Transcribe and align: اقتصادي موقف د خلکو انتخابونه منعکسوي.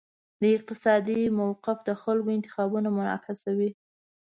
اقتصادي 0.57 1.19
موقف 1.39 1.77
د 1.87 1.89
خلکو 2.01 2.29
انتخابونه 2.37 2.89
منعکسوي. 2.97 3.69